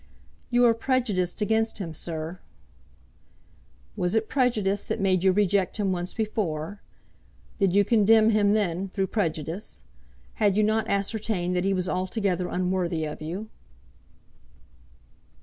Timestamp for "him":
1.77-1.93, 5.77-5.91, 8.31-8.53